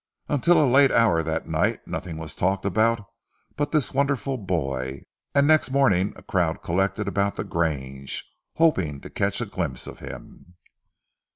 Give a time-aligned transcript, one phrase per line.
[0.27, 3.05] Up till a late hour that night nothing was talked about
[3.55, 5.03] but this wonderful boy,
[5.35, 8.25] and next morning a crowd collected about "The Grange"
[8.55, 10.55] hoping to catch a glimpse of him.